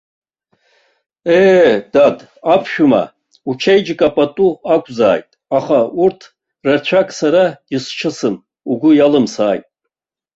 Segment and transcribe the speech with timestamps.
[1.39, 2.17] Ее, дад
[2.53, 3.03] аԥшәма,
[3.49, 6.21] учеиџьыка пату ақәзааит, аха урҭ
[6.65, 7.43] рацәак сара
[7.75, 8.35] исчысым,
[8.71, 9.65] угәы иалымсааит.